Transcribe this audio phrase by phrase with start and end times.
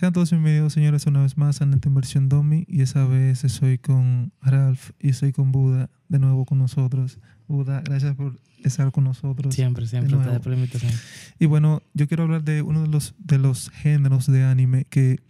[0.00, 2.64] Sean todos bienvenidos, señores, una vez más a Neta Inversión Domi.
[2.66, 7.18] Y esa vez estoy con Ralph y estoy con Buda de nuevo con nosotros.
[7.46, 9.54] Buda, gracias por estar con nosotros.
[9.54, 10.16] Siempre, siempre.
[10.16, 10.90] Te por la invitación.
[11.38, 15.20] Y bueno, yo quiero hablar de uno de los, de los géneros de anime que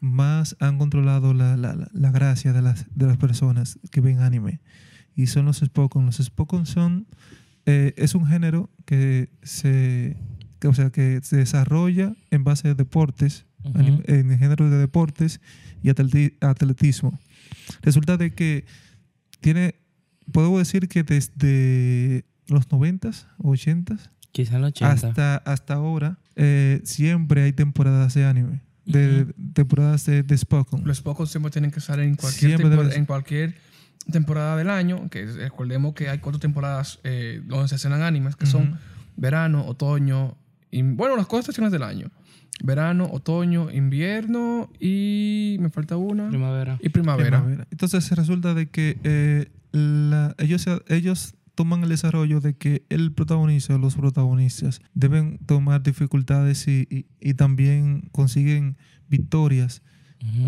[0.00, 4.20] más han controlado la, la, la- la gracia de las, de las personas que ven
[4.20, 4.60] anime.
[5.16, 6.06] Y son los Spokon.
[6.06, 7.08] Los Spokon son...
[7.64, 10.16] eh, es un género que se...
[10.60, 14.78] que, o sea, que se desarrolla en base a deportes, Anim- en el género de
[14.78, 15.40] deportes
[15.82, 17.18] y atleti- atletismo.
[17.82, 18.64] Resulta de que
[19.40, 19.74] tiene...
[20.32, 24.90] Puedo decir que desde los 90s, 80s, Quizá en los 80.
[24.92, 29.32] hasta, hasta ahora, eh, siempre hay temporadas de anime, de, Ujú.
[29.54, 30.82] temporadas de, de Spokon.
[30.84, 33.54] Los pocos siempre tienen que estar en cualquier, Siempre tempor- deben- en cualquier
[34.10, 35.08] temporada del año.
[35.10, 38.76] Que recordemos que hay cuatro temporadas eh, donde se escenan animes, que son Ujú.
[39.16, 40.36] verano, otoño,
[40.70, 42.10] y bueno, las cuatro estaciones del año.
[42.64, 46.28] Verano, otoño, invierno y me falta una.
[46.30, 46.78] Primavera.
[46.80, 47.38] Y primavera.
[47.38, 47.66] Primavera.
[47.70, 53.74] Entonces resulta de que eh, la- ellos, ellos toman el desarrollo de que el protagonista
[53.74, 58.76] o los protagonistas deben tomar dificultades y, y- y también consiguen
[59.08, 59.82] victorias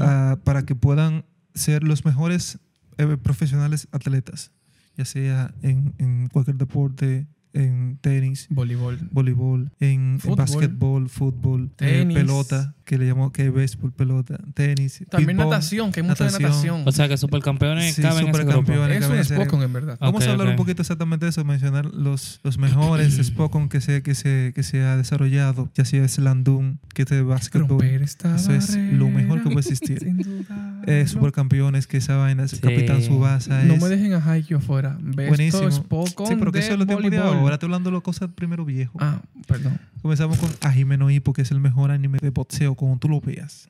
[0.01, 2.59] ah, para que puedan ser los mejores
[2.97, 4.51] eh, profesionales atletas,
[4.97, 8.99] ya sea en, en cualquier deporte, en tenis, Voleibol.
[9.11, 10.37] voleibol, en, en Fútbol.
[10.37, 12.17] básquetbol, fútbol, eh, Tenis.
[12.17, 16.51] pelota, que le llamamos que es béisbol, pelota, tenis, También natación, que hay mucha natación.
[16.51, 16.83] natación.
[16.87, 18.61] O sea que supercampeones Sí, caben en ese grupo.
[18.61, 19.03] supercampeones.
[19.03, 19.99] es un en Spokon, en verdad.
[20.01, 24.03] Vamos a hablar un poquito exactamente de eso, mencionar los, los mejores Spokon que se,
[24.03, 28.77] que, se, que se ha desarrollado, ya sea Slandun, que es de básquetbol, Eso es
[28.77, 30.01] lo mejor que puede existir.
[30.01, 30.83] sin duda.
[30.87, 32.59] eh, supercampeones, que esa vaina, es Sí.
[32.61, 34.99] Capitán Subasa, No es me dejen a Haikyuu afuera.
[35.01, 35.71] Buenísimo.
[35.71, 37.03] Spokon sí, pero que eso es lo tiempo.
[37.41, 38.99] Ahora, estoy hablando de las cosas primero viejo.
[39.01, 39.79] Ah, perdón.
[40.03, 43.21] Comenzamos con Hajime no Ippo, que es el mejor anime de boxeo, como tú lo
[43.21, 43.69] veas.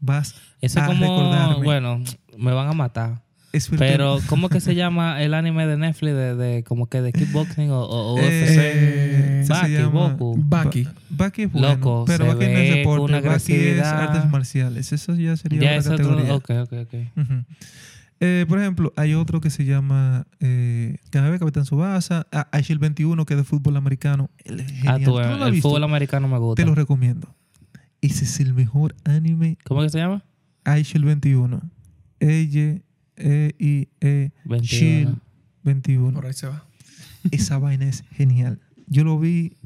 [0.00, 1.64] Vas Eso a es como, recordarme.
[1.64, 2.02] bueno,
[2.38, 3.22] me van a matar.
[3.78, 7.70] Pero, ¿cómo que se llama el anime de Netflix de, de como que de kickboxing
[7.72, 8.56] o, o, Eh, UFC?
[8.56, 10.36] Eh, Baki, Boku.
[10.38, 10.84] Baki.
[10.84, 14.92] Ba- Baki es bueno, Loco, pero Baki no es deporte, Baki es artes marciales.
[14.92, 15.96] Eso ya sería Ya otra es otro.
[16.10, 16.34] categoría.
[16.34, 16.94] Ok, ok, ok.
[17.16, 17.44] Ujú.
[18.22, 23.24] Eh, por ejemplo, hay otro que se llama eh, Canabe Capitán Subasa, ah, Shield 21,
[23.24, 24.28] que es de fútbol americano.
[24.86, 25.04] Ah, genial.
[25.04, 26.62] tú, ¿Tú no lo has el fútbol americano me gusta.
[26.62, 27.34] Te lo recomiendo.
[28.02, 30.24] Ese es el mejor anime ¿Cómo que se llama?
[30.66, 31.60] iShield 21.
[32.20, 32.82] E
[33.16, 34.62] E I E 21.
[34.64, 35.18] Shield
[35.62, 36.14] 21.
[36.14, 36.64] Por ahí se va.
[37.30, 38.60] Esa vaina es genial.
[38.86, 39.56] Yo lo vi,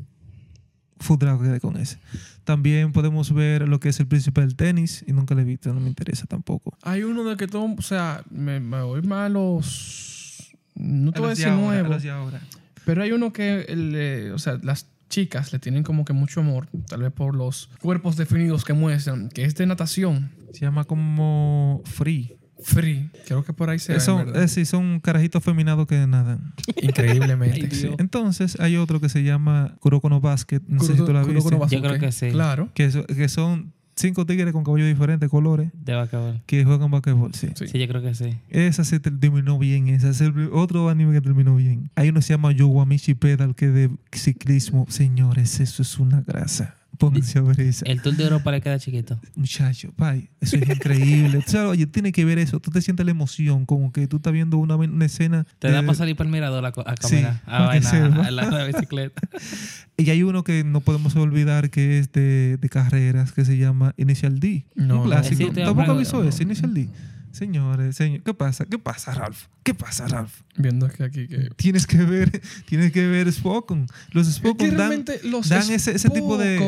[1.05, 1.99] fudrado quedé con ese.
[2.45, 5.73] También podemos ver lo que es el príncipe del tenis y nunca lo he visto,
[5.73, 6.77] no me interesa tampoco.
[6.83, 10.53] Hay uno de que todo, o sea, me, me voy mal los.
[10.75, 12.41] No te A voy a decir ahora, a nuevo, de ahora.
[12.85, 16.41] pero hay uno que, el, eh, o sea, las chicas le tienen como que mucho
[16.41, 20.33] amor, tal vez por los cuerpos definidos que muestran, que es de natación.
[20.53, 22.37] Se llama como Free.
[22.65, 23.11] Free.
[23.27, 24.01] Creo que por ahí se ve.
[24.01, 24.43] son, ¿verdad?
[24.43, 26.53] eh, sí, son carajitos feminados que nadan.
[26.81, 27.69] Increíblemente.
[27.75, 27.91] Sí.
[27.99, 30.61] Entonces hay otro que se llama Kuroko no Basket.
[30.69, 31.75] No sé si tú lo has Kuroko no visto.
[31.77, 32.31] Yo creo que sí.
[32.31, 32.71] Claro.
[32.75, 36.41] Que, so- que son cinco tigres con cabello de diferentes colores De basquetbol.
[36.47, 37.33] que juegan basquetbol.
[37.35, 37.49] Sí.
[37.55, 37.69] Sí.
[37.69, 38.37] Sí, yo creo que sí.
[38.51, 39.89] Esa se ter- terminó bien.
[39.89, 41.91] Esa es el otro anime que terminó bien.
[41.97, 44.87] Hay uno que se llama Yowamichi Pedal, que es de ciclismo.
[44.89, 46.77] Señores, eso es una grasa.
[47.11, 47.85] Pónganse a ver esa.
[47.87, 49.19] El Tour de Europa le queda chiquito.
[49.35, 51.39] Muchacho, pay, eso es increíble.
[51.39, 52.61] O sea, oye, tiene que ver eso.
[52.61, 55.47] Tú te sientes la emoción, como que tú estás viendo una, una escena.
[55.59, 57.17] Te da de- para salir para el mirador a, a Eh, Sí,
[57.47, 58.27] a vaina, sepa.
[58.27, 59.21] a la, a la bicicleta.
[59.97, 63.95] Y hay uno que no podemos olvidar que es de, de carreras, que se llama
[63.97, 64.67] Initial D.
[64.75, 65.37] No, un no, clásico.
[65.37, 66.89] sí, te Tampoco hablando- avisó ese, Initial D.
[67.35, 68.65] Señores, señor, ¿qué pasa?
[68.65, 69.47] ¿Qué pasa, Ralph?
[69.65, 70.33] ¿Qué pasa, Ralph?
[70.57, 71.51] Viendo que aquí que.
[71.57, 72.31] Tienes que ver,
[72.67, 73.87] tienes que ver Spokon.
[74.13, 76.61] Los Es Spokon que dan, realmente los dan ese, ese tipo de,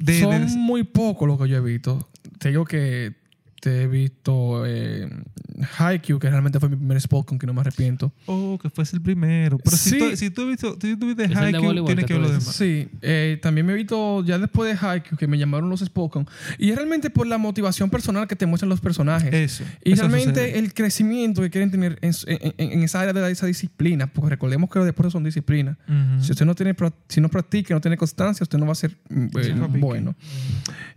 [0.00, 2.08] de- son de- muy poco lo que yo he visto.
[2.38, 3.14] Te digo que
[3.60, 5.08] te he visto eh,
[5.78, 8.12] Haikyuu, que realmente fue mi primer Spokon, que no me arrepiento.
[8.26, 9.58] Oh, que fuese el primero.
[9.58, 9.98] Pero si, Sí.
[9.98, 12.38] tú, si tú has visto, si tú viste de Haikyuu, tienes que lo dices.
[12.40, 12.54] demás.
[12.56, 16.26] Sí, eh, también me he visto ya después de Haikyuu que me llamaron los Spokon.
[16.58, 19.32] Y es realmente por la motivación personal que te muestran los personajes.
[19.32, 19.64] Eso.
[19.84, 20.58] Y eso realmente sucede.
[20.58, 24.70] el crecimiento que quieren tener en, en- en esa área de esa disciplina, porque recordemos
[24.70, 25.76] que los deportes son disciplinas.
[25.88, 26.22] Ujú.
[26.24, 26.74] Si usted no tiene,
[27.08, 30.14] si no practica, no tiene constancia, usted no va a ser mm, eh, bueno.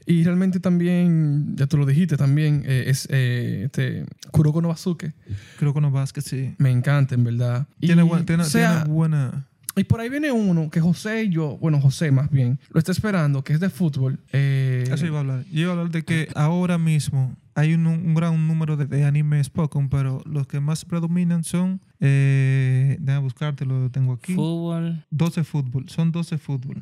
[0.05, 4.05] Y realmente también, ya tú lo dijiste también, eh, es eh, este
[4.51, 5.13] Kuroko no Basuke.
[5.57, 6.53] Creo que no vas que sí.
[6.57, 7.67] Me encanta, en verdad.
[7.79, 9.45] Y, Tiene, buen- tiene, o sea, tiene buena.
[9.75, 12.91] y por ahí viene uno que José y yo, bueno, José más bien, lo está
[12.91, 14.19] esperando, que es de fútbol.
[14.33, 15.45] Eh, Eso iba a hablar.
[15.51, 19.03] Yo iba a hablar de que ahora mismo hay un, un gran número de, de
[19.05, 21.79] animes Spokon, pero los que más predominan son.
[21.99, 24.33] Eh, déjame buscarte, lo tengo aquí.
[24.35, 25.87] Fútbol, 12 fútbol.
[25.89, 26.81] Son 12 fútbol.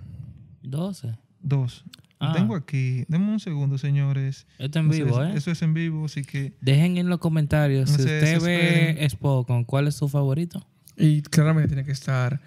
[0.64, 1.16] 12.
[1.42, 1.84] Dos.
[2.20, 2.34] Ah.
[2.34, 3.06] tengo aquí.
[3.08, 4.46] Denme un segundo, señores.
[4.58, 5.32] Esto en No sé, vivo, ¿eh?
[5.36, 9.10] Eso es en vivo, así que Dejen en los comentarios No si usted ve desesperen.
[9.10, 10.66] Spoken, ¿cuál es su favorito?
[10.98, 12.42] Y claramente tiene que estar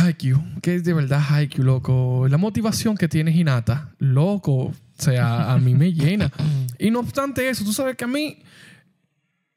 [0.00, 2.26] Haikyuu, que es de verdad Haikyuu, loco.
[2.28, 6.30] La motivación que tiene Hinata, loco, o sea, a mí me llena.
[6.78, 8.42] Y no obstante eso, tú sabes que a mí,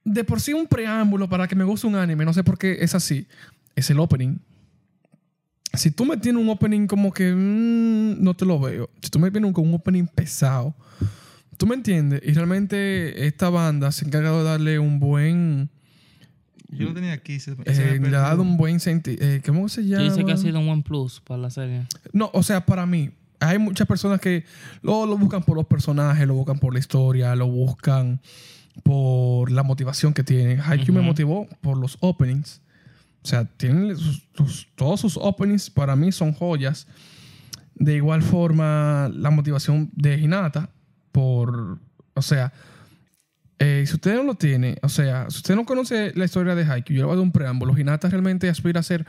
[0.06, 2.78] de por sí un preámbulo para que me guste un anime, no sé por qué
[2.80, 3.28] es así,
[3.76, 4.38] es el opening.
[5.74, 9.20] Si tú me tienes un opening como que mm, no te lo veo, si tú
[9.20, 10.74] me vienes con un opening pesado,
[11.58, 15.70] tú me entiendes, y realmente esta banda se ha encargado de darle un buen...
[16.70, 17.40] yo lo tenía aquí.
[17.40, 19.24] se- se me Eh, le ha dado un buen sentido.
[19.46, 20.04] ¿Cómo se llama?
[20.04, 21.86] Dice que ha sido un buen plus para la serie.
[22.14, 24.44] No, o sea, para mí, hay muchas personas que
[24.82, 28.20] lo, lo buscan por los personajes, lo buscan por la historia, lo buscan
[28.84, 30.60] por la motivación que tienen.
[30.62, 31.08] Haikyuu me Ujú.
[31.10, 32.62] motivó por los openings.
[33.24, 33.96] O sea, tienen
[34.76, 36.88] todos sus openings para mí son joyas.
[37.76, 40.70] De igual forma, la motivación de Hinata
[41.12, 41.80] por,
[42.14, 42.54] o sea,
[43.58, 46.64] eh, si usted no lo tiene, o sea, si usted no conoce la historia de
[46.64, 47.78] Haikyuu, yo le a dar un preámbulo.
[47.78, 49.06] Hinata realmente aspira a ser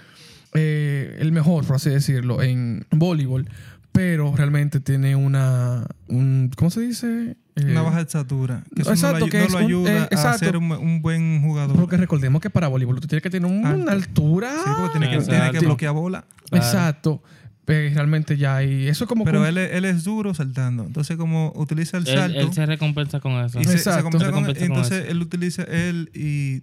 [0.55, 3.49] eh, el mejor, por así decirlo, en voleibol,
[3.93, 7.37] pero realmente tiene una, un, ¿cómo se dice?
[7.57, 8.63] Eh, Una baja estatura.
[8.75, 10.71] Que eso Exacto, no, lo, que no es lo un- ayuda eh, a ser un,
[10.73, 11.77] un buen jugador.
[11.77, 13.91] Porque recordemos que para voleibol tú tienes que tener una Alto.
[13.91, 14.51] altura.
[14.65, 15.35] sí, porque tiene que, Exacto.
[15.43, 16.25] tiene que bloquear bola.
[16.49, 16.65] Claro.
[16.65, 17.23] Exacto.
[17.67, 18.89] Eh, realmente ya hay.
[18.89, 19.25] Eso es como.
[19.25, 20.85] Pero con- él, es- él es duro saltando.
[20.85, 22.39] Entonces, como utiliza el salto.
[22.41, 23.61] él se recompensa con eso.
[23.61, 24.23] y se- se, con- con
[24.57, 25.11] entonces, eso.
[25.11, 26.63] él utiliza él y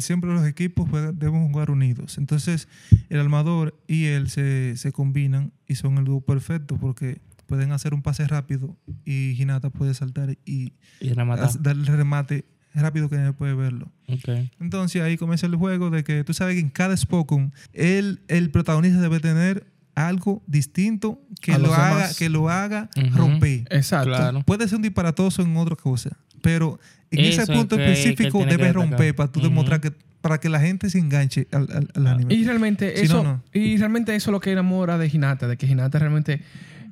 [0.00, 2.18] siempre los equipos juegan- deben jugar unidos.
[2.18, 2.68] Entonces,
[3.08, 7.94] el armador y él se, se combinan y son el dúo perfecto porque pueden hacer
[7.94, 13.32] un pase rápido y Hinata puede saltar y Y darle el remate rápido que nadie
[13.32, 13.90] puede verlo.
[14.06, 14.28] Ok.
[14.60, 18.50] Entonces ahí comienza el juego de que tú sabes que en cada Spokon él, el
[18.50, 19.66] protagonista debe tener
[19.96, 22.16] algo distinto que A lo haga, demás.
[22.16, 23.16] que lo haga Ujú.
[23.18, 23.66] romper.
[23.70, 24.10] Exacto.
[24.10, 24.42] Claro.
[24.42, 26.78] Puede ser un disparatoso en otra cosa, pero
[27.10, 28.90] en Eso ese es punto específico tiene que debe destacar.
[28.90, 32.10] romper para tú demostrar que para que la gente se enganche al, al- al Ah.
[32.12, 32.34] anime.
[32.34, 33.22] Y realmente Si eso.
[33.22, 33.42] no, no.
[33.54, 35.48] Y realmente eso es lo que enamora de Hinata.
[35.48, 36.42] De que Hinata realmente.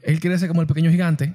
[0.02, 1.34] Él quiere ser como el pequeño gigante.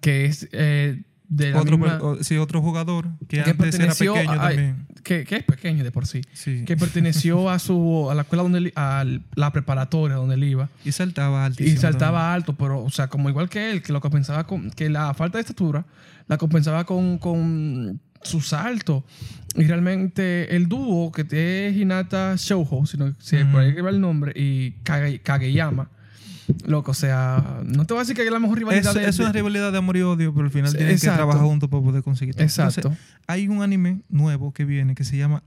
[0.00, 0.48] Que es.
[0.52, 1.02] eh,
[1.36, 4.86] de otro, misma- o- sí, otro jugador que, que antes era pequeño a- también.
[5.02, 6.20] que, que es pequeño de por sí.
[6.32, 6.64] Sí.
[6.64, 9.04] Que perteneció a su a la escuela donde él- a
[9.34, 10.68] la preparatoria donde él iba.
[10.84, 11.74] Y saltaba altísimo.
[11.74, 14.70] Y saltaba alto, pero, o sea, como igual que él, que lo compensaba con.
[14.70, 15.84] que la falta de estatura
[16.28, 19.04] la compensaba con, con su salto.
[19.56, 21.22] Y realmente el dúo que
[21.68, 23.52] es Hinata Shoujo, si Ujú.
[23.52, 25.90] por ahí que va el nombre, y Kage- Kageyama.
[26.66, 29.08] Loco, o sea, no te voy a decir que es la mejor rivalidad Es, de-
[29.08, 31.12] es una rivalidad de amor y odio, pero al final Sí, tienen exacto.
[31.12, 32.44] que trabajar juntos para poder conseguir todo.
[32.44, 32.80] Exacto.
[32.88, 35.42] Entonces, hay un anime nuevo que viene que se llama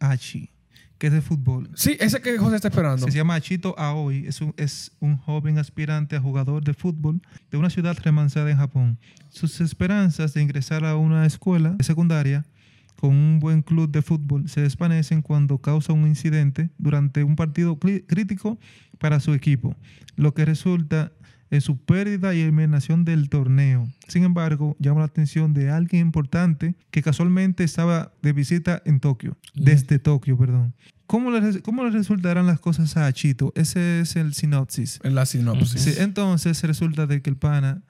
[0.00, 0.50] Aoachi,
[0.98, 1.70] que es de fútbol.
[1.74, 3.06] sí, ese que José está esperando.
[3.06, 4.26] Se llama Achito Aoi.
[4.26, 7.20] Es un, es un joven aspirante a jugador de fútbol
[7.50, 8.98] de una ciudad remansada en Japón.
[9.28, 12.44] Sus esperanzas de ingresar a una escuela secundaria
[13.00, 17.78] con un buen club de fútbol se desvanecen cuando causa un incidente durante un partido
[17.78, 18.58] crítico
[18.98, 19.76] para su equipo,
[20.16, 21.12] lo que resulta
[21.50, 23.88] en su pérdida y eliminación del torneo.
[24.08, 29.36] Sin embargo, llama la atención de alguien importante que casualmente estaba de visita en Tokio,
[29.54, 30.74] desde Tokio, perdón.
[31.06, 33.52] ¿Cómo le, ¿Cómo le resultarán las cosas a Achito?
[33.54, 35.00] Ese es el sinopsis.
[35.04, 35.80] La sinopsis.
[35.80, 37.82] Sí, entonces resulta de que el pana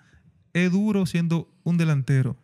[0.53, 2.37] es duro siendo un delantero,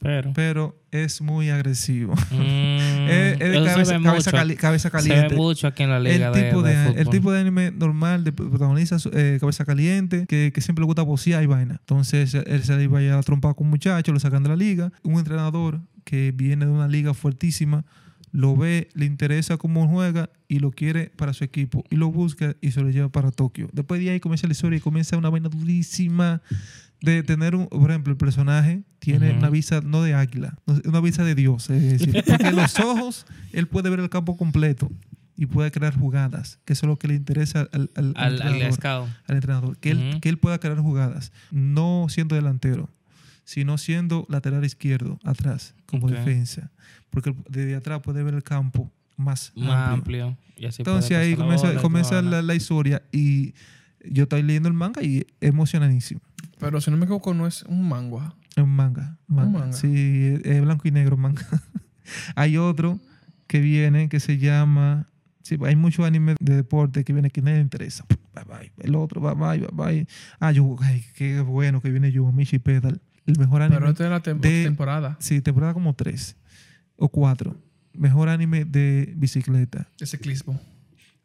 [0.00, 0.32] Pero.
[0.34, 2.14] pero es muy agresivo.
[2.30, 2.36] mm,
[3.08, 4.30] es, es cabeza, ve cabeza mucho.
[4.30, 5.28] cali- cabeza Se caliente.
[5.34, 7.70] ve mucho aquí en la liga el de, tipo de, de el tipo de anime
[7.72, 12.34] normal de protagonista eh, cabeza caliente que, que siempre le gusta bocear y vaina entonces
[12.34, 15.80] él se iba a trompar con un muchacho lo sacan de la liga un entrenador
[16.04, 17.84] que viene de una liga fuertísima
[18.32, 22.54] lo ve, le interesa cómo juega y lo quiere para su equipo y lo busca
[22.60, 23.70] y se lo lleva para Tokio.
[23.72, 26.42] Después de ahí comienza la historia y comienza una vaina durísima
[27.02, 31.24] de tener un, por ejemplo, el personaje tiene una visa no de águila, una visa
[31.24, 34.90] de Dios, es decir, porque los ojos él puede ver el campo completo
[35.36, 39.76] y puede crear jugadas, que eso es lo que le interesa al, al- al entrenador,
[39.78, 42.88] que, él, que él pueda crear jugadas, no siendo delantero,
[43.44, 46.70] sino siendo lateral izquierdo, atrás, como defensa,
[47.10, 50.28] porque desde atrás puede ver el campo más, Más amplio.
[50.28, 50.46] amplio.
[50.56, 53.52] Y así Entonces ahí comienza, bola la, la historia y
[54.10, 56.20] yo estoy leyendo el manga y emocionadísimo.
[56.58, 58.34] Pero si no me equivoco, no es un manga.
[58.56, 59.18] Es un manga.
[59.26, 59.58] manga.
[59.58, 59.72] manga.
[59.72, 61.42] Sí, es blanco y negro manga.
[62.34, 62.98] hay otro
[63.46, 65.08] que viene que se llama...
[65.42, 68.04] Sí, hay muchos animes de deporte que viene que nadie le interesa.
[68.34, 68.72] Bye, bye.
[68.78, 70.06] El otro, bye, bye, bye, bye.
[70.40, 73.00] Ah, yo, ay, qué bueno que viene Yugamichi Pedal.
[73.26, 73.78] El mejor anime.
[73.78, 76.36] Pero esta es la tem- de- temporada Sí, temporada como tres
[76.96, 77.56] o cuatro.
[77.92, 79.88] Mejor anime de bicicleta.
[79.98, 80.60] de ciclismo.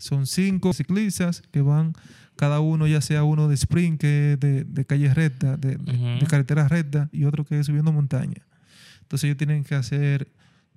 [0.02, 1.94] Son cinco ciclistas que van,
[2.36, 6.20] cada uno ya sea uno de sprint, que es de, de calle recta, de, Ujú.
[6.20, 8.42] de carretera recta, y otro que es subiendo montaña.
[9.04, 10.28] Entonces ellos tienen que hacer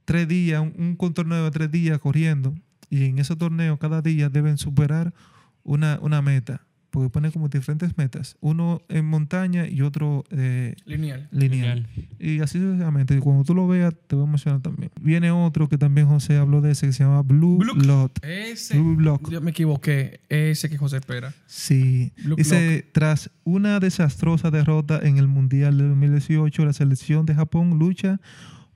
[0.05, 2.55] tres días, un, un contorneo de tres días corriendo,
[2.91, 5.15] y en esos torneos cada día deben superar
[5.63, 6.61] una, una meta,
[6.95, 11.29] porque ponen como diferentes metas, uno en montaña y otro eh, Lineal.
[11.33, 11.89] lineal.
[12.21, 13.17] Y así sucesivamente.
[13.17, 14.93] Y cuando tú lo veas, te va a emocionar también.
[15.01, 18.25] Viene otro que también José habló de ese, que se llama Blue Blue- Lot.
[18.25, 18.79] Ese.
[18.79, 19.29] Blue Block.
[19.29, 20.21] Yo me equivoqué.
[20.29, 21.35] Ese que José espera.
[21.47, 22.13] Sí.
[22.23, 27.77] Blue Dice, tras una desastrosa derrota en el Mundial de 2018, la selección de Japón
[27.79, 28.21] lucha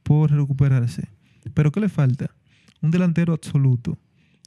[0.03, 1.09] por recuperarse.
[1.55, 2.31] ¿Pero qué le falta?
[2.83, 3.97] Un delantero absoluto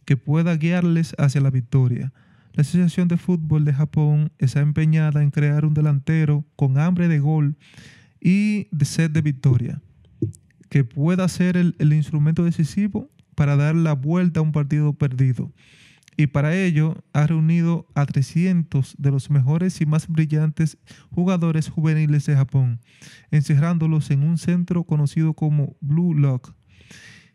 [0.04, 2.12] que pueda guiarles hacia la victoria.
[2.53, 7.20] La Asociación de Fútbol de Japón está empeñada en crear un delantero con hambre de
[7.20, 7.55] gol
[8.20, 9.81] y de sed de victoria,
[10.70, 15.51] que pueda ser el, el instrumento decisivo para dar la vuelta a un partido perdido.
[16.17, 20.77] Y para ello ha reunido a 300 de los mejores y más brillantes
[21.10, 22.81] jugadores juveniles de Japón,
[23.31, 26.53] encerrándolos en un centro conocido como Blue Lock.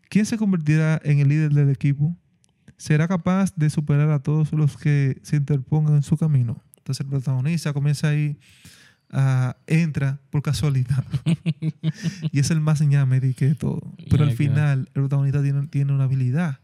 [0.09, 2.15] ¿Quién se convertirá en el líder del equipo?
[2.77, 6.61] ¿Será capaz de superar a todos los que se interpongan en su camino?
[6.77, 8.37] Entonces el protagonista comienza ahí,
[9.11, 11.03] ah, entra por casualidad.
[12.31, 13.81] y es el más ñame de que todo.
[14.09, 16.59] Pero al final el protagonista tiene, tiene una habilidad.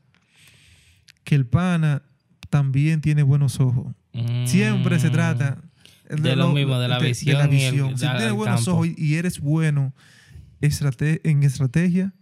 [1.24, 2.04] Que el pana
[2.50, 3.94] también tiene buenos ojos.
[4.46, 5.14] Siempre se Mm.
[5.14, 5.58] trata
[6.10, 8.72] De lo mismo, de la visión la el- si tienes buenos campo.
[8.74, 9.94] ojos y, y eres bueno
[10.62, 12.14] estrate- en estrategia,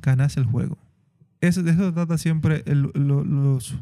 [0.00, 0.78] ganas el juego.
[1.42, 3.74] Eso, de eso trata siempre el- lo- los,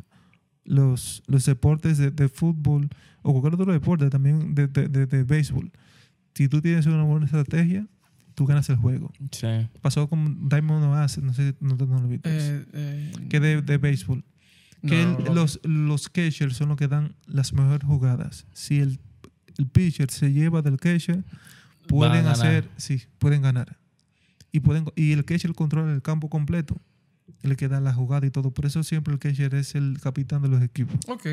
[0.64, 2.88] los, los deportes de, de fútbol
[3.22, 5.70] o cualquier otro deporte, también de, de, de- de béisbol.
[6.34, 7.86] Si tú tienes una buena estrategia,
[8.34, 9.12] tú ganas el juego.
[9.30, 9.46] Sí.
[9.82, 12.28] Pasó con Diamond Oasis, no sé, no, te- no lo viste.
[12.32, 14.24] Eh, eh, que de, de béisbol
[14.86, 15.34] que no, el- no.
[15.34, 18.46] los, los catchers son los que dan las mejores jugadas.
[18.54, 18.98] Si el,
[19.58, 21.22] el pitcher se lleva del catcher,
[21.86, 22.32] pueden ganar.
[22.32, 23.76] hacer, sí, pueden ganar.
[24.52, 26.80] Y, pueden, y el catcher controla el campo completo.
[27.42, 28.50] El que da la jugada y todo.
[28.52, 30.96] Por eso siempre el catcher es el capitán de los equipos.
[31.08, 31.26] Ok.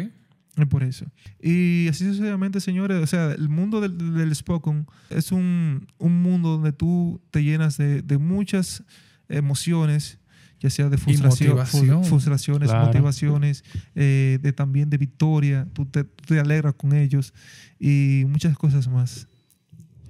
[0.55, 1.05] Es por eso.
[1.41, 2.97] Y así sucesivamente, señores.
[3.03, 7.77] O sea, el mundo del, del Spokon es un, un mundo donde tú te llenas
[7.77, 8.83] de, de muchas
[9.29, 10.17] emociones,
[10.59, 12.03] ya sea de frustración, motivación.
[12.05, 12.87] frustraciones, Claro.
[12.87, 15.67] motivaciones, eh, de también de victoria.
[15.73, 17.33] Tú te, tú te alegras con ellos
[17.79, 19.27] y muchas cosas más.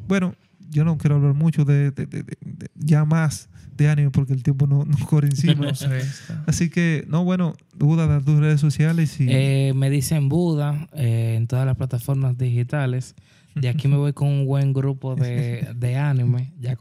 [0.08, 0.34] Bueno,
[0.70, 4.34] yo no quiero hablar mucho de, de- de- de- de- ya más de anime porque
[4.34, 5.72] el tiempo no, no corre encima.
[6.48, 9.28] Así que, no, bueno, duda de tus redes sociales y...
[9.30, 13.16] Eh, me dicen Buda eh, en todas las plataformas digitales.
[13.54, 16.54] De aquí me voy con un buen grupo de, de anime.
[16.60, 16.76] Ya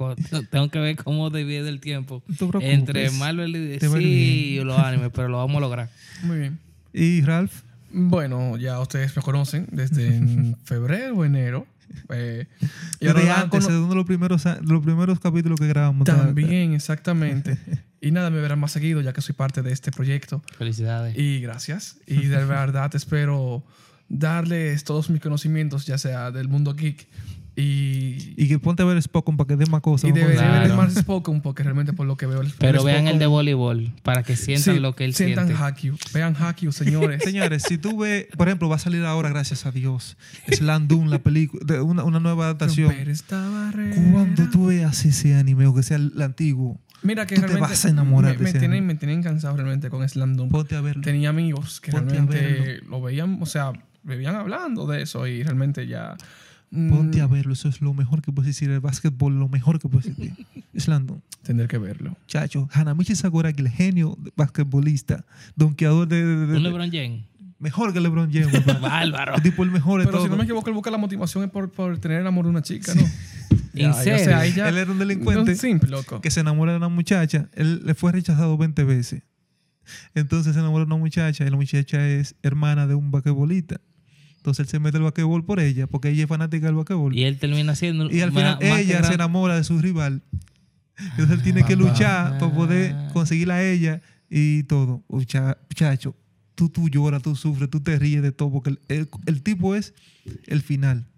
[0.50, 2.22] tengo que ver cómo divide el tiempo
[2.60, 5.90] entre Marvel y DC y los animes, pero lo vamos a lograr.
[6.22, 6.58] Muy bien.
[6.92, 7.62] Y Ralph,
[7.92, 11.66] Bueno, ya ustedes me conocen desde en febrero o enero.
[12.08, 12.46] Eh,
[13.00, 16.04] y ahora a antes, de uno de los primeros, los primeros capítulos que grabamos.
[16.06, 17.58] ta- ta- También, exactamente.
[18.00, 20.40] Y nada, me verán más seguido ya que soy parte de este proyecto.
[20.58, 21.16] Felicidades.
[21.18, 21.96] Y gracias.
[22.06, 23.64] Y de verdad espero
[24.08, 27.08] darles todos mis conocimientos, ya sea del mundo geek
[27.58, 30.10] y, Y que ponte a ver Spockon para que dé más cosas.
[30.10, 30.50] y debería ver.
[30.52, 30.76] ver Claro.
[30.76, 33.30] más Spoken porque realmente por lo que veo el Pero el vean el de Spoken-
[33.30, 35.96] voleibol para que sientan Sí, lo que él sientan siente.
[36.12, 37.22] Vean Haikyuu, señores.
[37.24, 40.16] Señores, si tú ves, por ejemplo, va a salir ahora, gracias a Dios,
[40.52, 42.92] Slam Dunk, la película, de una, una nueva adaptación.
[44.12, 47.70] Cuando tú veas ese anime, o que sea el antiguo, Mira que tú te realmente
[47.72, 50.50] vas a enamorar me, me tienen, me tienen cansado realmente con Slam Dunk.
[50.50, 51.02] ponte a verlo.
[51.02, 53.72] Tenía amigos que Ponte realmente lo veían, o sea,
[54.02, 56.16] vivían hablando de eso y realmente ya...
[56.70, 58.70] mm, Ponte a verlo, eso es lo mejor que puedes decir.
[58.70, 60.32] El básquetbol, lo mejor que puedes decir.
[60.86, 61.22] Dunk.
[61.42, 62.16] Tener que verlo.
[62.26, 67.24] Chacho, Hanamichi Sakuragi, el genio basquetbolista, donkeador de, de- de- Un LeBron James.
[67.58, 68.64] mejor que LeBron James.
[68.80, 69.36] Bárbaro.
[69.36, 71.50] El tipo el mejor de Pero si no me equivoco, él busca la motivación es
[71.50, 73.02] por, por tener el amor de una chica, ¿no?
[73.74, 74.36] ¿En o sea, serio?
[74.36, 76.20] ahí ya- Él era un delincuente Un simple, loco.
[76.20, 77.48] que se enamora de una muchacha.
[77.54, 79.22] Él le fue rechazado 20 veces.
[80.14, 83.80] Entonces se enamora de una muchacha y la muchacha es hermana de un basquetbolista.
[84.46, 87.16] Entonces él se mete al basquetbol por ella, porque ella es fanática del basquetbol.
[87.16, 88.08] Y él termina siendo.
[88.08, 90.22] Y al final más ella se enamora de su rival.
[90.96, 91.88] Entonces él tiene que Papá.
[91.90, 93.08] luchar para poder Ah.
[93.12, 95.02] conseguirla a ella y todo.
[95.08, 96.14] Mucha- Muchacho,
[96.54, 99.74] tú, tú lloras, tú sufres, tú te ríes de todo, porque el, el- el tipo
[99.74, 99.94] es
[100.46, 101.08] el final.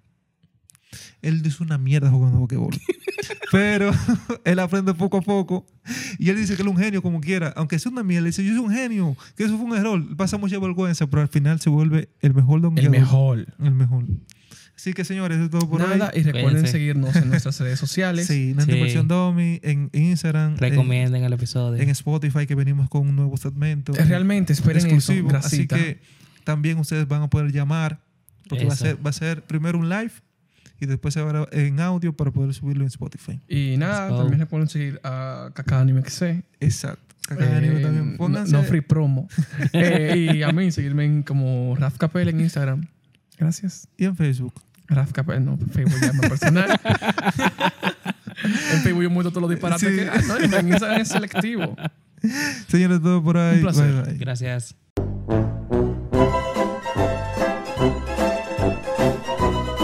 [1.21, 2.75] Él es una mierda jugando basquetbol.
[3.53, 3.91] Pero
[4.47, 5.67] él aprende poco a poco.
[6.19, 7.53] Y él dice que él es un genio como quiera.
[7.57, 10.17] Aunque sea una mierda, él dice, yo soy un genio, que eso fue un error.
[10.17, 12.91] Pasa mucha vergüenza, pero al final se vuelve el mejor El donkeador.
[12.91, 13.47] mejor.
[13.63, 14.05] El mejor.
[14.77, 16.21] Así que, señores, eso es todo por Nada, hoy.
[16.21, 16.71] y recuerden Cuídense.
[16.73, 18.27] seguirnos en nuestras redes sociales.
[18.29, 18.61] Sí, Sí.
[18.61, 21.83] Antiversión Domi en Instagram, en, Recomienden el episodio.
[21.83, 23.93] en Spotify, que venimos con un nuevo segmento.
[23.97, 25.29] Eh, Realmente, esperen exclusivo.
[25.31, 25.39] eso.
[25.39, 26.01] Así que
[26.45, 28.01] también ustedes van a poder llamar,
[28.49, 30.13] porque va a, ser, va a ser primero un live
[30.81, 33.41] y después se va a- en audio para poder subirlo en Spotify.
[33.49, 36.45] Y nada, también recuerden seguir a Kaká Anime XC.
[36.61, 37.15] Exacto.
[37.31, 38.11] Acá en Anime Eh, también.
[38.13, 38.53] no- Pónganse.
[38.53, 39.29] No free promo.
[39.73, 42.87] Eh, y a mí, seguirme en como Raf Capel en Instagram.
[43.39, 43.87] Gracias.
[43.97, 44.55] Y en Facebook.
[44.89, 46.81] Raf Capel, no, Facebook ya es más personal.
[48.73, 49.97] en Facebook yo muestro todos los disparates Sí.
[49.97, 50.09] que.
[50.09, 51.77] Ah, no, en Instagram es selectivo.
[52.69, 53.57] Señores, todo por ahí.
[53.57, 53.93] Un placer.
[53.93, 54.15] Bye, bye.
[54.19, 54.75] Gracias.